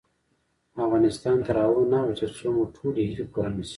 [0.85, 3.69] افغانستان تر هغو نه ابادیږي، ترڅو مو ټولې هیلې پوره نشي.